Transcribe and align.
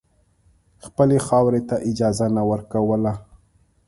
خپلې 0.85 1.17
خاورې 1.27 1.61
ته 1.69 1.75
اجازه 1.89 2.25
نه 2.35 2.43
ورکوله. 2.49 3.13